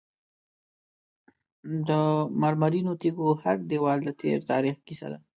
د 1.87 1.89
مرمرینو 2.41 2.93
تیږو 3.01 3.27
هر 3.43 3.57
دیوال 3.69 3.99
د 4.03 4.09
تیر 4.19 4.39
تاریخ 4.51 4.75
کیسه 4.87 5.07
ده. 5.11 5.19